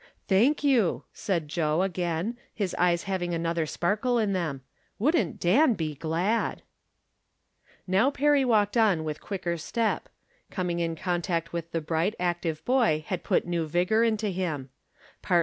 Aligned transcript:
"Thank 0.27 0.63
you," 0.63 1.03
said 1.13 1.47
Joe, 1.47 1.83
again, 1.83 2.35
his 2.55 2.73
eyes 2.79 3.03
having 3.03 3.35
another 3.35 3.67
sparkle 3.67 4.17
in 4.17 4.33
them. 4.33 4.63
Wouldn't 4.97 5.39
Dan 5.39 5.75
be 5.75 5.93
glad! 5.93 6.63
Now 7.85 8.09
Perry 8.09 8.43
walked 8.43 8.75
on 8.75 9.03
with 9.03 9.21
quicker 9.21 9.57
step. 9.57 10.09
Com. 10.49 10.71
ing 10.71 10.79
in 10.79 10.95
contact 10.95 11.53
with 11.53 11.69
the 11.71 11.81
bright, 11.81 12.15
active 12.19 12.65
boy 12.65 13.03
had 13.09 13.23
put 13.23 13.45
new 13.45 13.67
vigor 13.67 14.03
into 14.03 14.29
him. 14.29 14.71